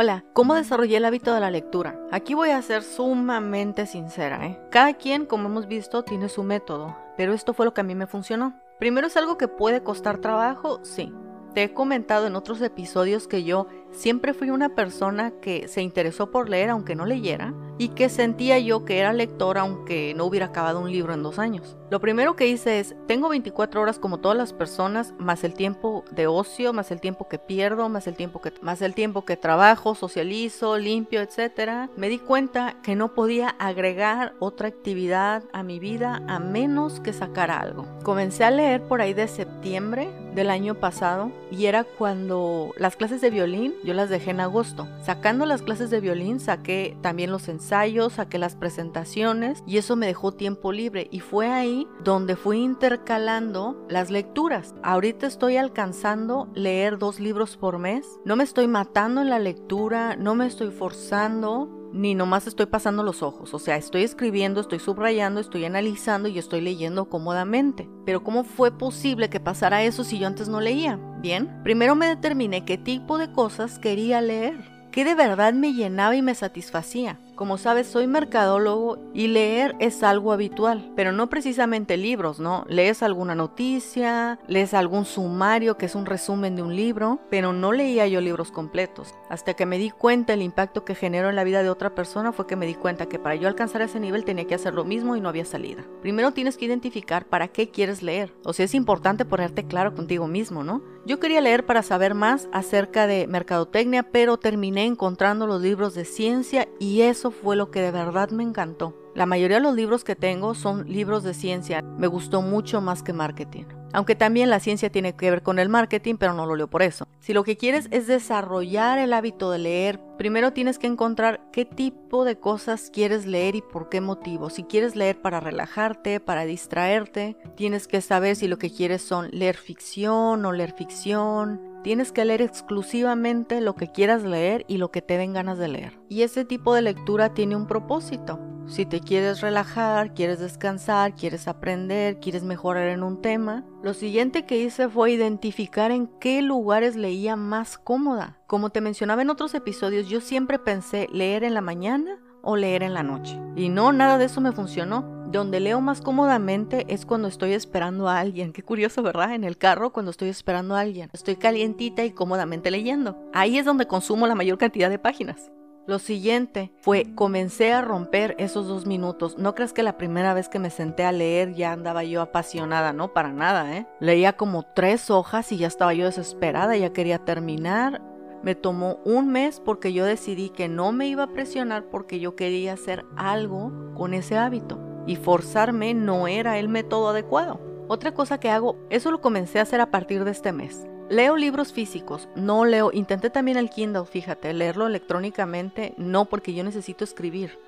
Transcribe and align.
Hola, 0.00 0.24
¿cómo 0.32 0.54
desarrollé 0.54 0.98
el 0.98 1.04
hábito 1.04 1.34
de 1.34 1.40
la 1.40 1.50
lectura? 1.50 1.98
Aquí 2.12 2.32
voy 2.32 2.50
a 2.50 2.62
ser 2.62 2.84
sumamente 2.84 3.84
sincera, 3.84 4.46
¿eh? 4.46 4.60
Cada 4.70 4.94
quien, 4.94 5.26
como 5.26 5.48
hemos 5.48 5.66
visto, 5.66 6.04
tiene 6.04 6.28
su 6.28 6.44
método, 6.44 6.96
pero 7.16 7.32
esto 7.32 7.52
fue 7.52 7.66
lo 7.66 7.74
que 7.74 7.80
a 7.80 7.84
mí 7.84 7.96
me 7.96 8.06
funcionó. 8.06 8.54
Primero 8.78 9.08
es 9.08 9.16
algo 9.16 9.36
que 9.36 9.48
puede 9.48 9.82
costar 9.82 10.18
trabajo, 10.18 10.78
sí. 10.84 11.12
Te 11.52 11.64
he 11.64 11.74
comentado 11.74 12.28
en 12.28 12.36
otros 12.36 12.62
episodios 12.62 13.26
que 13.26 13.42
yo 13.42 13.66
siempre 13.90 14.34
fui 14.34 14.50
una 14.50 14.76
persona 14.76 15.32
que 15.40 15.66
se 15.66 15.82
interesó 15.82 16.30
por 16.30 16.48
leer 16.48 16.70
aunque 16.70 16.94
no 16.94 17.04
leyera 17.04 17.52
y 17.76 17.88
que 17.88 18.08
sentía 18.08 18.60
yo 18.60 18.84
que 18.84 19.00
era 19.00 19.12
lectora 19.12 19.62
aunque 19.62 20.14
no 20.14 20.26
hubiera 20.26 20.46
acabado 20.46 20.78
un 20.78 20.92
libro 20.92 21.12
en 21.12 21.24
dos 21.24 21.40
años. 21.40 21.76
Lo 21.90 22.00
primero 22.00 22.36
que 22.36 22.46
hice 22.46 22.80
es, 22.80 22.94
tengo 23.06 23.30
24 23.30 23.80
horas 23.80 23.98
como 23.98 24.18
todas 24.18 24.36
las 24.36 24.52
personas, 24.52 25.14
más 25.18 25.42
el 25.42 25.54
tiempo 25.54 26.04
de 26.10 26.26
ocio, 26.26 26.74
más 26.74 26.90
el 26.90 27.00
tiempo 27.00 27.28
que 27.28 27.38
pierdo, 27.38 27.88
más 27.88 28.06
el 28.06 28.14
tiempo 28.14 28.42
que, 28.42 28.52
más 28.60 28.82
el 28.82 28.92
tiempo 28.92 29.24
que 29.24 29.38
trabajo, 29.38 29.94
socializo, 29.94 30.76
limpio, 30.76 31.22
etc. 31.22 31.88
Me 31.96 32.10
di 32.10 32.18
cuenta 32.18 32.76
que 32.82 32.94
no 32.94 33.14
podía 33.14 33.48
agregar 33.58 34.34
otra 34.38 34.68
actividad 34.68 35.44
a 35.54 35.62
mi 35.62 35.78
vida 35.78 36.22
a 36.28 36.38
menos 36.38 37.00
que 37.00 37.14
sacara 37.14 37.58
algo. 37.58 37.86
Comencé 38.02 38.44
a 38.44 38.50
leer 38.50 38.82
por 38.82 39.00
ahí 39.00 39.14
de 39.14 39.26
septiembre 39.26 40.10
del 40.34 40.50
año 40.50 40.74
pasado 40.74 41.32
y 41.50 41.66
era 41.66 41.84
cuando 41.84 42.72
las 42.76 42.96
clases 42.96 43.20
de 43.20 43.30
violín 43.30 43.74
yo 43.82 43.94
las 43.94 44.10
dejé 44.10 44.30
en 44.30 44.40
agosto. 44.40 44.86
Sacando 45.02 45.46
las 45.46 45.62
clases 45.62 45.90
de 45.90 46.00
violín 46.00 46.38
saqué 46.38 46.96
también 47.00 47.32
los 47.32 47.48
ensayos, 47.48 48.14
saqué 48.14 48.38
las 48.38 48.54
presentaciones 48.54 49.62
y 49.66 49.78
eso 49.78 49.96
me 49.96 50.06
dejó 50.06 50.32
tiempo 50.32 50.70
libre 50.70 51.08
y 51.10 51.20
fue 51.20 51.48
ahí 51.48 51.77
donde 52.02 52.34
fui 52.34 52.58
intercalando 52.58 53.86
las 53.88 54.10
lecturas. 54.10 54.74
Ahorita 54.82 55.26
estoy 55.26 55.56
alcanzando 55.56 56.48
leer 56.54 56.98
dos 56.98 57.20
libros 57.20 57.56
por 57.56 57.78
mes. 57.78 58.06
No 58.24 58.36
me 58.36 58.44
estoy 58.44 58.66
matando 58.66 59.20
en 59.20 59.30
la 59.30 59.38
lectura, 59.38 60.16
no 60.16 60.34
me 60.34 60.46
estoy 60.46 60.70
forzando, 60.70 61.78
ni 61.92 62.14
nomás 62.14 62.46
estoy 62.46 62.66
pasando 62.66 63.02
los 63.02 63.22
ojos, 63.22 63.54
o 63.54 63.58
sea, 63.58 63.76
estoy 63.76 64.02
escribiendo, 64.02 64.60
estoy 64.60 64.78
subrayando, 64.78 65.40
estoy 65.40 65.64
analizando 65.64 66.28
y 66.28 66.38
estoy 66.38 66.60
leyendo 66.60 67.08
cómodamente. 67.08 67.88
Pero 68.04 68.22
¿cómo 68.22 68.44
fue 68.44 68.76
posible 68.76 69.30
que 69.30 69.40
pasara 69.40 69.82
eso 69.82 70.04
si 70.04 70.18
yo 70.18 70.26
antes 70.26 70.48
no 70.48 70.60
leía? 70.60 70.98
Bien, 71.20 71.62
primero 71.62 71.94
me 71.94 72.06
determiné 72.06 72.64
qué 72.64 72.78
tipo 72.78 73.18
de 73.18 73.32
cosas 73.32 73.78
quería 73.78 74.20
leer, 74.20 74.88
qué 74.92 75.04
de 75.04 75.14
verdad 75.14 75.54
me 75.54 75.72
llenaba 75.72 76.14
y 76.14 76.22
me 76.22 76.34
satisfacía. 76.34 77.18
Como 77.38 77.56
sabes, 77.56 77.86
soy 77.86 78.08
mercadólogo 78.08 78.98
y 79.14 79.28
leer 79.28 79.76
es 79.78 80.02
algo 80.02 80.32
habitual, 80.32 80.90
pero 80.96 81.12
no 81.12 81.30
precisamente 81.30 81.96
libros, 81.96 82.40
¿no? 82.40 82.64
Lees 82.68 83.00
alguna 83.00 83.36
noticia, 83.36 84.40
lees 84.48 84.74
algún 84.74 85.04
sumario 85.04 85.78
que 85.78 85.86
es 85.86 85.94
un 85.94 86.04
resumen 86.04 86.56
de 86.56 86.62
un 86.62 86.74
libro, 86.74 87.20
pero 87.30 87.52
no 87.52 87.70
leía 87.70 88.08
yo 88.08 88.20
libros 88.20 88.50
completos. 88.50 89.14
Hasta 89.28 89.54
que 89.54 89.66
me 89.66 89.78
di 89.78 89.90
cuenta 89.90 90.32
el 90.32 90.42
impacto 90.42 90.84
que 90.84 90.96
generó 90.96 91.28
en 91.28 91.36
la 91.36 91.44
vida 91.44 91.62
de 91.62 91.70
otra 91.70 91.94
persona 91.94 92.32
fue 92.32 92.48
que 92.48 92.56
me 92.56 92.66
di 92.66 92.74
cuenta 92.74 93.06
que 93.06 93.20
para 93.20 93.36
yo 93.36 93.46
alcanzar 93.46 93.82
ese 93.82 94.00
nivel 94.00 94.24
tenía 94.24 94.48
que 94.48 94.56
hacer 94.56 94.74
lo 94.74 94.84
mismo 94.84 95.14
y 95.14 95.20
no 95.20 95.28
había 95.28 95.44
salida. 95.44 95.84
Primero 96.02 96.32
tienes 96.32 96.56
que 96.56 96.64
identificar 96.64 97.24
para 97.24 97.46
qué 97.46 97.70
quieres 97.70 98.02
leer, 98.02 98.34
o 98.44 98.52
sea, 98.52 98.64
es 98.64 98.74
importante 98.74 99.24
ponerte 99.24 99.64
claro 99.64 99.94
contigo 99.94 100.26
mismo, 100.26 100.64
¿no? 100.64 100.82
Yo 101.06 101.20
quería 101.20 101.40
leer 101.40 101.64
para 101.64 101.82
saber 101.82 102.14
más 102.14 102.48
acerca 102.52 103.06
de 103.06 103.26
mercadotecnia, 103.28 104.02
pero 104.02 104.36
terminé 104.36 104.84
encontrando 104.84 105.46
los 105.46 105.62
libros 105.62 105.94
de 105.94 106.04
ciencia 106.04 106.68
y 106.78 107.00
fue 107.30 107.56
lo 107.56 107.70
que 107.70 107.80
de 107.80 107.90
verdad 107.90 108.30
me 108.30 108.42
encantó. 108.42 108.94
La 109.14 109.26
mayoría 109.26 109.56
de 109.56 109.62
los 109.62 109.74
libros 109.74 110.04
que 110.04 110.16
tengo 110.16 110.54
son 110.54 110.90
libros 110.90 111.22
de 111.22 111.34
ciencia. 111.34 111.82
Me 111.82 112.06
gustó 112.06 112.42
mucho 112.42 112.80
más 112.80 113.02
que 113.02 113.12
marketing. 113.12 113.64
Aunque 113.92 114.14
también 114.14 114.50
la 114.50 114.60
ciencia 114.60 114.90
tiene 114.90 115.14
que 115.14 115.30
ver 115.30 115.42
con 115.42 115.58
el 115.58 115.68
marketing, 115.68 116.16
pero 116.16 116.34
no 116.34 116.46
lo 116.46 116.56
leo 116.56 116.68
por 116.68 116.82
eso. 116.82 117.06
Si 117.20 117.32
lo 117.32 117.44
que 117.44 117.56
quieres 117.56 117.88
es 117.90 118.06
desarrollar 118.06 118.98
el 118.98 119.12
hábito 119.12 119.50
de 119.50 119.58
leer, 119.58 120.00
primero 120.18 120.52
tienes 120.52 120.78
que 120.78 120.86
encontrar 120.86 121.40
qué 121.52 121.64
tipo 121.64 122.24
de 122.24 122.38
cosas 122.38 122.90
quieres 122.92 123.26
leer 123.26 123.54
y 123.56 123.62
por 123.62 123.88
qué 123.88 124.00
motivo. 124.00 124.50
Si 124.50 124.64
quieres 124.64 124.96
leer 124.96 125.20
para 125.20 125.40
relajarte, 125.40 126.20
para 126.20 126.44
distraerte, 126.44 127.36
tienes 127.56 127.88
que 127.88 128.00
saber 128.00 128.36
si 128.36 128.48
lo 128.48 128.58
que 128.58 128.70
quieres 128.70 129.02
son 129.02 129.30
leer 129.32 129.56
ficción 129.56 130.44
o 130.44 130.52
leer 130.52 130.72
ficción, 130.72 131.68
Tienes 131.82 132.10
que 132.10 132.24
leer 132.24 132.42
exclusivamente 132.42 133.60
lo 133.60 133.76
que 133.76 133.92
quieras 133.92 134.24
leer 134.24 134.64
y 134.66 134.78
lo 134.78 134.90
que 134.90 135.00
te 135.00 135.16
den 135.16 135.32
ganas 135.32 135.58
de 135.58 135.68
leer. 135.68 135.98
Y 136.08 136.22
ese 136.22 136.44
tipo 136.44 136.74
de 136.74 136.82
lectura 136.82 137.34
tiene 137.34 137.54
un 137.54 137.68
propósito. 137.68 138.40
Si 138.68 138.84
te 138.84 139.00
quieres 139.00 139.40
relajar, 139.40 140.12
quieres 140.12 140.40
descansar, 140.40 141.14
quieres 141.14 141.48
aprender, 141.48 142.20
quieres 142.20 142.44
mejorar 142.44 142.88
en 142.88 143.02
un 143.02 143.22
tema, 143.22 143.64
lo 143.82 143.94
siguiente 143.94 144.44
que 144.44 144.58
hice 144.58 144.90
fue 144.90 145.12
identificar 145.12 145.90
en 145.90 146.06
qué 146.20 146.42
lugares 146.42 146.94
leía 146.94 147.34
más 147.34 147.78
cómoda. 147.78 148.36
Como 148.46 148.68
te 148.68 148.82
mencionaba 148.82 149.22
en 149.22 149.30
otros 149.30 149.54
episodios, 149.54 150.08
yo 150.08 150.20
siempre 150.20 150.58
pensé 150.58 151.08
leer 151.10 151.44
en 151.44 151.54
la 151.54 151.62
mañana 151.62 152.18
o 152.42 152.56
leer 152.56 152.82
en 152.82 152.92
la 152.92 153.02
noche. 153.02 153.40
Y 153.56 153.70
no, 153.70 153.92
nada 153.92 154.18
de 154.18 154.26
eso 154.26 154.42
me 154.42 154.52
funcionó. 154.52 155.16
Donde 155.30 155.60
leo 155.60 155.80
más 155.80 156.02
cómodamente 156.02 156.84
es 156.88 157.06
cuando 157.06 157.28
estoy 157.28 157.52
esperando 157.52 158.08
a 158.08 158.18
alguien. 158.18 158.52
Qué 158.52 158.62
curioso, 158.62 159.02
¿verdad? 159.02 159.34
En 159.34 159.44
el 159.44 159.56
carro 159.56 159.92
cuando 159.92 160.10
estoy 160.10 160.28
esperando 160.28 160.74
a 160.74 160.80
alguien. 160.80 161.10
Estoy 161.14 161.36
calientita 161.36 162.04
y 162.04 162.12
cómodamente 162.12 162.70
leyendo. 162.70 163.18
Ahí 163.32 163.58
es 163.58 163.64
donde 163.64 163.86
consumo 163.86 164.26
la 164.26 164.34
mayor 164.34 164.58
cantidad 164.58 164.90
de 164.90 164.98
páginas. 164.98 165.50
Lo 165.88 165.98
siguiente 165.98 166.70
fue, 166.82 167.06
comencé 167.14 167.72
a 167.72 167.80
romper 167.80 168.36
esos 168.38 168.68
dos 168.68 168.84
minutos. 168.84 169.38
No 169.38 169.54
creas 169.54 169.72
que 169.72 169.82
la 169.82 169.96
primera 169.96 170.34
vez 170.34 170.50
que 170.50 170.58
me 170.58 170.68
senté 170.68 171.02
a 171.02 171.12
leer 171.12 171.54
ya 171.54 171.72
andaba 171.72 172.04
yo 172.04 172.20
apasionada, 172.20 172.92
no, 172.92 173.14
para 173.14 173.32
nada, 173.32 173.74
¿eh? 173.74 173.86
Leía 173.98 174.34
como 174.34 174.64
tres 174.64 175.08
hojas 175.08 175.50
y 175.50 175.56
ya 175.56 175.66
estaba 175.66 175.94
yo 175.94 176.04
desesperada, 176.04 176.76
ya 176.76 176.92
quería 176.92 177.24
terminar. 177.24 178.02
Me 178.42 178.54
tomó 178.54 178.98
un 179.06 179.28
mes 179.28 179.62
porque 179.64 179.94
yo 179.94 180.04
decidí 180.04 180.50
que 180.50 180.68
no 180.68 180.92
me 180.92 181.08
iba 181.08 181.22
a 181.22 181.32
presionar 181.32 181.84
porque 181.84 182.20
yo 182.20 182.36
quería 182.36 182.74
hacer 182.74 183.06
algo 183.16 183.72
con 183.94 184.12
ese 184.12 184.36
hábito 184.36 184.78
y 185.06 185.16
forzarme 185.16 185.94
no 185.94 186.28
era 186.28 186.58
el 186.58 186.68
método 186.68 187.08
adecuado. 187.08 187.62
Otra 187.88 188.12
cosa 188.12 188.38
que 188.38 188.50
hago, 188.50 188.76
eso 188.90 189.10
lo 189.10 189.22
comencé 189.22 189.58
a 189.58 189.62
hacer 189.62 189.80
a 189.80 189.90
partir 189.90 190.24
de 190.24 190.32
este 190.32 190.52
mes. 190.52 190.86
Leo 191.10 191.36
libros 191.36 191.72
físicos, 191.72 192.28
no 192.36 192.66
leo, 192.66 192.90
intenté 192.92 193.30
también 193.30 193.56
el 193.56 193.70
Kindle, 193.70 194.04
fíjate, 194.04 194.52
leerlo 194.52 194.86
electrónicamente, 194.86 195.94
no 195.96 196.26
porque 196.26 196.52
yo 196.52 196.62
necesito 196.62 197.02
escribir. 197.02 197.58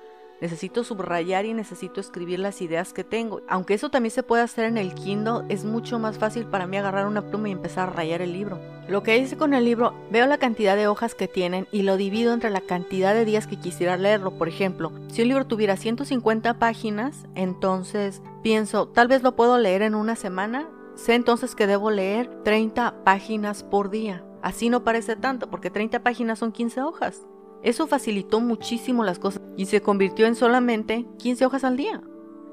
Necesito 0.41 0.83
subrayar 0.83 1.45
y 1.45 1.53
necesito 1.53 1.99
escribir 2.01 2.37
las 2.39 2.61
ideas 2.61 2.93
que 2.93 3.03
tengo. 3.03 3.41
Aunque 3.47 3.73
eso 3.73 3.89
también 3.89 4.11
se 4.11 4.21
puede 4.21 4.43
hacer 4.43 4.65
en 4.65 4.77
el 4.77 4.93
Kindle, 4.93 5.45
es 5.49 5.65
mucho 5.65 5.97
más 5.97 6.19
fácil 6.19 6.45
para 6.45 6.67
mí 6.67 6.77
agarrar 6.77 7.07
una 7.07 7.23
pluma 7.23 7.49
y 7.49 7.51
empezar 7.51 7.89
a 7.89 7.93
rayar 7.93 8.21
el 8.21 8.33
libro. 8.33 8.59
Lo 8.87 9.01
que 9.01 9.17
hice 9.17 9.37
con 9.37 9.55
el 9.55 9.65
libro, 9.65 9.93
veo 10.11 10.27
la 10.27 10.37
cantidad 10.37 10.75
de 10.75 10.87
hojas 10.87 11.15
que 11.15 11.27
tienen 11.27 11.67
y 11.71 11.81
lo 11.81 11.97
divido 11.97 12.33
entre 12.33 12.51
la 12.51 12.61
cantidad 12.61 13.15
de 13.15 13.25
días 13.25 13.47
que 13.47 13.59
quisiera 13.59 13.97
leerlo. 13.97 14.31
Por 14.31 14.49
ejemplo, 14.49 14.91
si 15.11 15.23
un 15.23 15.29
libro 15.29 15.47
tuviera 15.47 15.77
150 15.77 16.59
páginas, 16.59 17.25
entonces 17.33 18.21
pienso, 18.43 18.87
tal 18.87 19.07
vez 19.07 19.23
lo 19.23 19.35
puedo 19.35 19.57
leer 19.57 19.81
en 19.81 19.95
una 19.95 20.15
semana. 20.15 20.67
Sé 21.01 21.15
entonces 21.15 21.55
que 21.55 21.65
debo 21.65 21.89
leer 21.89 22.29
30 22.43 23.03
páginas 23.03 23.63
por 23.63 23.89
día. 23.89 24.23
Así 24.43 24.69
no 24.69 24.83
parece 24.83 25.15
tanto, 25.15 25.49
porque 25.49 25.71
30 25.71 26.03
páginas 26.03 26.37
son 26.37 26.51
15 26.51 26.83
hojas. 26.83 27.25
Eso 27.63 27.87
facilitó 27.87 28.39
muchísimo 28.39 29.03
las 29.03 29.17
cosas 29.17 29.41
y 29.57 29.65
se 29.65 29.81
convirtió 29.81 30.27
en 30.27 30.35
solamente 30.35 31.07
15 31.17 31.47
hojas 31.47 31.63
al 31.63 31.75
día. 31.75 32.03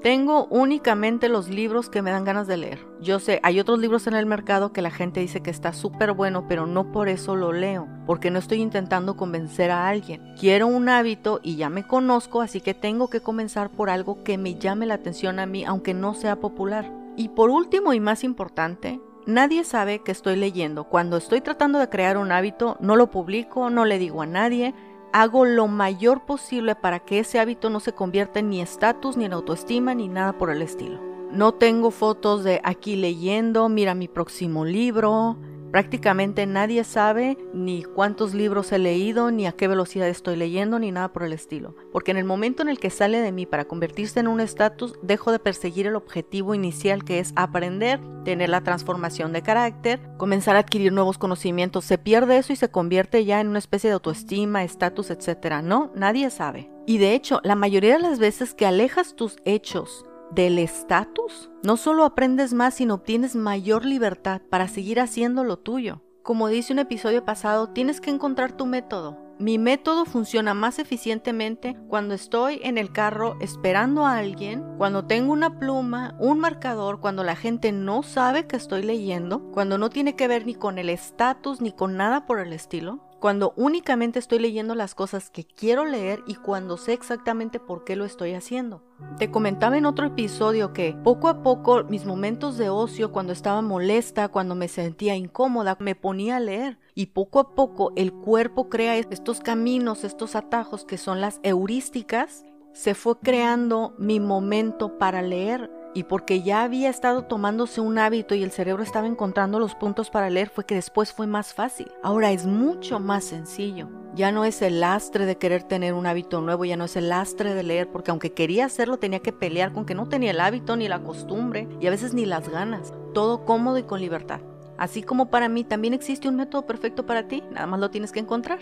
Tengo 0.02 0.46
únicamente 0.46 1.28
los 1.28 1.50
libros 1.50 1.90
que 1.90 2.00
me 2.00 2.10
dan 2.10 2.24
ganas 2.24 2.46
de 2.46 2.56
leer. 2.56 2.86
Yo 3.02 3.18
sé, 3.18 3.38
hay 3.42 3.60
otros 3.60 3.80
libros 3.80 4.06
en 4.06 4.14
el 4.14 4.24
mercado 4.24 4.72
que 4.72 4.80
la 4.80 4.90
gente 4.90 5.20
dice 5.20 5.42
que 5.42 5.50
está 5.50 5.74
súper 5.74 6.14
bueno, 6.14 6.46
pero 6.48 6.66
no 6.66 6.90
por 6.90 7.10
eso 7.10 7.36
lo 7.36 7.52
leo, 7.52 7.86
porque 8.06 8.30
no 8.30 8.38
estoy 8.38 8.62
intentando 8.62 9.18
convencer 9.18 9.70
a 9.70 9.88
alguien. 9.90 10.22
Quiero 10.40 10.68
un 10.68 10.88
hábito 10.88 11.40
y 11.42 11.56
ya 11.56 11.68
me 11.68 11.86
conozco, 11.86 12.40
así 12.40 12.62
que 12.62 12.72
tengo 12.72 13.10
que 13.10 13.20
comenzar 13.20 13.68
por 13.68 13.90
algo 13.90 14.24
que 14.24 14.38
me 14.38 14.54
llame 14.54 14.86
la 14.86 14.94
atención 14.94 15.38
a 15.38 15.44
mí, 15.44 15.66
aunque 15.66 15.92
no 15.92 16.14
sea 16.14 16.36
popular. 16.36 17.07
Y 17.18 17.28
por 17.30 17.50
último 17.50 17.92
y 17.92 18.00
más 18.00 18.24
importante, 18.24 19.00
Nadie 19.26 19.62
sabe 19.62 19.98
que 19.98 20.10
estoy 20.10 20.36
leyendo. 20.36 20.84
Cuando 20.84 21.18
estoy 21.18 21.42
tratando 21.42 21.78
de 21.78 21.90
crear 21.90 22.16
un 22.16 22.32
hábito, 22.32 22.78
no 22.80 22.96
lo 22.96 23.10
publico, 23.10 23.68
no 23.68 23.84
le 23.84 23.98
digo 23.98 24.22
a 24.22 24.26
nadie, 24.26 24.74
hago 25.12 25.44
lo 25.44 25.68
mayor 25.68 26.24
posible 26.24 26.74
para 26.74 27.00
que 27.00 27.18
ese 27.18 27.38
hábito 27.38 27.68
no 27.68 27.78
se 27.78 27.92
convierta 27.92 28.38
en 28.38 28.48
ni 28.48 28.62
estatus, 28.62 29.18
ni 29.18 29.26
en 29.26 29.34
autoestima, 29.34 29.94
ni 29.94 30.08
nada 30.08 30.38
por 30.38 30.48
el 30.48 30.62
estilo. 30.62 30.98
No 31.30 31.52
tengo 31.52 31.90
fotos 31.90 32.42
de 32.42 32.62
aquí 32.64 32.96
leyendo, 32.96 33.68
mira 33.68 33.94
mi 33.94 34.08
próximo 34.08 34.64
libro, 34.64 35.36
Prácticamente 35.70 36.46
nadie 36.46 36.82
sabe 36.84 37.36
ni 37.52 37.82
cuántos 37.82 38.32
libros 38.32 38.72
he 38.72 38.78
leído, 38.78 39.30
ni 39.30 39.46
a 39.46 39.52
qué 39.52 39.68
velocidad 39.68 40.08
estoy 40.08 40.36
leyendo, 40.36 40.78
ni 40.78 40.92
nada 40.92 41.12
por 41.12 41.24
el 41.24 41.32
estilo. 41.32 41.74
Porque 41.92 42.10
en 42.10 42.16
el 42.16 42.24
momento 42.24 42.62
en 42.62 42.68
el 42.68 42.78
que 42.78 42.90
sale 42.90 43.20
de 43.20 43.32
mí 43.32 43.44
para 43.44 43.66
convertirse 43.66 44.20
en 44.20 44.28
un 44.28 44.40
estatus, 44.40 44.94
dejo 45.02 45.30
de 45.30 45.38
perseguir 45.38 45.86
el 45.86 45.96
objetivo 45.96 46.54
inicial 46.54 47.04
que 47.04 47.18
es 47.18 47.32
aprender, 47.36 48.00
tener 48.24 48.48
la 48.48 48.62
transformación 48.62 49.32
de 49.32 49.42
carácter, 49.42 50.00
comenzar 50.16 50.56
a 50.56 50.60
adquirir 50.60 50.92
nuevos 50.92 51.18
conocimientos. 51.18 51.84
Se 51.84 51.98
pierde 51.98 52.38
eso 52.38 52.52
y 52.52 52.56
se 52.56 52.70
convierte 52.70 53.24
ya 53.24 53.40
en 53.40 53.48
una 53.48 53.58
especie 53.58 53.90
de 53.90 53.94
autoestima, 53.94 54.64
estatus, 54.64 55.10
etc. 55.10 55.62
No, 55.62 55.92
nadie 55.94 56.30
sabe. 56.30 56.70
Y 56.86 56.96
de 56.96 57.14
hecho, 57.14 57.40
la 57.44 57.54
mayoría 57.54 57.94
de 57.96 58.02
las 58.02 58.18
veces 58.18 58.54
que 58.54 58.64
alejas 58.64 59.14
tus 59.14 59.36
hechos 59.44 60.07
del 60.30 60.58
estatus, 60.58 61.50
no 61.62 61.76
solo 61.76 62.04
aprendes 62.04 62.52
más, 62.54 62.74
sino 62.74 62.94
obtienes 62.94 63.36
mayor 63.36 63.84
libertad 63.84 64.42
para 64.50 64.68
seguir 64.68 65.00
haciendo 65.00 65.44
lo 65.44 65.58
tuyo. 65.58 66.02
Como 66.22 66.48
dice 66.48 66.72
un 66.72 66.78
episodio 66.78 67.24
pasado, 67.24 67.70
tienes 67.70 68.00
que 68.00 68.10
encontrar 68.10 68.52
tu 68.52 68.66
método. 68.66 69.18
Mi 69.38 69.56
método 69.56 70.04
funciona 70.04 70.52
más 70.52 70.80
eficientemente 70.80 71.76
cuando 71.86 72.12
estoy 72.12 72.60
en 72.64 72.76
el 72.76 72.90
carro 72.90 73.36
esperando 73.40 74.04
a 74.04 74.18
alguien, 74.18 74.64
cuando 74.78 75.04
tengo 75.04 75.32
una 75.32 75.60
pluma, 75.60 76.16
un 76.18 76.40
marcador, 76.40 76.98
cuando 76.98 77.22
la 77.22 77.36
gente 77.36 77.70
no 77.70 78.02
sabe 78.02 78.48
que 78.48 78.56
estoy 78.56 78.82
leyendo, 78.82 79.50
cuando 79.52 79.78
no 79.78 79.90
tiene 79.90 80.16
que 80.16 80.26
ver 80.26 80.44
ni 80.44 80.56
con 80.56 80.76
el 80.78 80.88
estatus 80.88 81.60
ni 81.60 81.70
con 81.70 81.96
nada 81.96 82.26
por 82.26 82.40
el 82.40 82.52
estilo, 82.52 83.07
cuando 83.20 83.52
únicamente 83.56 84.18
estoy 84.18 84.38
leyendo 84.38 84.74
las 84.74 84.94
cosas 84.94 85.30
que 85.30 85.44
quiero 85.44 85.84
leer 85.84 86.22
y 86.26 86.36
cuando 86.36 86.76
sé 86.76 86.92
exactamente 86.92 87.58
por 87.58 87.84
qué 87.84 87.96
lo 87.96 88.04
estoy 88.04 88.34
haciendo. 88.34 88.82
Te 89.18 89.30
comentaba 89.30 89.76
en 89.76 89.86
otro 89.86 90.06
episodio 90.06 90.72
que 90.72 90.96
poco 91.04 91.28
a 91.28 91.42
poco 91.42 91.84
mis 91.84 92.04
momentos 92.04 92.58
de 92.58 92.68
ocio, 92.68 93.12
cuando 93.12 93.32
estaba 93.32 93.62
molesta, 93.62 94.28
cuando 94.28 94.54
me 94.54 94.68
sentía 94.68 95.16
incómoda, 95.16 95.76
me 95.80 95.94
ponía 95.94 96.36
a 96.36 96.40
leer 96.40 96.78
y 96.94 97.06
poco 97.06 97.40
a 97.40 97.54
poco 97.54 97.92
el 97.96 98.12
cuerpo 98.12 98.68
crea 98.68 98.96
estos 98.96 99.40
caminos, 99.40 100.04
estos 100.04 100.36
atajos 100.36 100.84
que 100.84 100.98
son 100.98 101.20
las 101.20 101.40
heurísticas. 101.42 102.44
Se 102.72 102.94
fue 102.94 103.18
creando 103.18 103.94
mi 103.98 104.20
momento 104.20 104.98
para 104.98 105.22
leer 105.22 105.70
y 105.98 106.04
porque 106.04 106.42
ya 106.42 106.62
había 106.62 106.90
estado 106.90 107.24
tomándose 107.24 107.80
un 107.80 107.98
hábito 107.98 108.36
y 108.36 108.44
el 108.44 108.52
cerebro 108.52 108.84
estaba 108.84 109.08
encontrando 109.08 109.58
los 109.58 109.74
puntos 109.74 110.10
para 110.10 110.30
leer, 110.30 110.48
fue 110.48 110.64
que 110.64 110.76
después 110.76 111.12
fue 111.12 111.26
más 111.26 111.54
fácil. 111.54 111.90
Ahora 112.04 112.30
es 112.30 112.46
mucho 112.46 113.00
más 113.00 113.24
sencillo. 113.24 113.88
Ya 114.14 114.30
no 114.30 114.44
es 114.44 114.62
el 114.62 114.78
lastre 114.78 115.26
de 115.26 115.38
querer 115.38 115.64
tener 115.64 115.94
un 115.94 116.06
hábito 116.06 116.40
nuevo, 116.40 116.64
ya 116.64 116.76
no 116.76 116.84
es 116.84 116.94
el 116.94 117.08
lastre 117.08 117.52
de 117.52 117.64
leer, 117.64 117.90
porque 117.90 118.12
aunque 118.12 118.32
quería 118.32 118.66
hacerlo 118.66 119.00
tenía 119.00 119.18
que 119.18 119.32
pelear 119.32 119.72
con 119.72 119.86
que 119.86 119.96
no 119.96 120.08
tenía 120.08 120.30
el 120.30 120.38
hábito 120.38 120.76
ni 120.76 120.86
la 120.86 121.02
costumbre 121.02 121.68
y 121.80 121.88
a 121.88 121.90
veces 121.90 122.14
ni 122.14 122.26
las 122.26 122.48
ganas. 122.48 122.94
Todo 123.12 123.44
cómodo 123.44 123.78
y 123.78 123.82
con 123.82 124.00
libertad. 124.00 124.40
Así 124.76 125.02
como 125.02 125.30
para 125.30 125.48
mí 125.48 125.64
también 125.64 125.94
existe 125.94 126.28
un 126.28 126.36
método 126.36 126.64
perfecto 126.64 127.06
para 127.06 127.26
ti, 127.26 127.42
nada 127.50 127.66
más 127.66 127.80
lo 127.80 127.90
tienes 127.90 128.12
que 128.12 128.20
encontrar. 128.20 128.60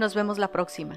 Nos 0.00 0.16
vemos 0.16 0.38
la 0.38 0.50
próxima. 0.50 0.96